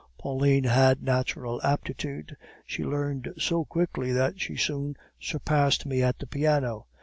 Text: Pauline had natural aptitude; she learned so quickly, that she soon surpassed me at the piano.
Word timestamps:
Pauline 0.17 0.63
had 0.63 1.03
natural 1.03 1.61
aptitude; 1.61 2.35
she 2.65 2.83
learned 2.83 3.31
so 3.37 3.65
quickly, 3.65 4.11
that 4.11 4.41
she 4.41 4.55
soon 4.55 4.95
surpassed 5.19 5.85
me 5.85 6.01
at 6.01 6.17
the 6.17 6.25
piano. 6.25 6.87